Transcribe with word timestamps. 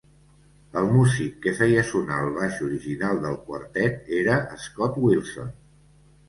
El 0.79 0.87
músic 0.93 1.35
que 1.43 1.51
feia 1.59 1.83
sonar 1.89 2.17
el 2.27 2.31
baix 2.37 2.57
original 2.69 3.21
del 3.27 3.37
quartet 3.51 4.11
era 4.23 4.41
Scott 4.65 4.99
Wilson. 5.05 5.55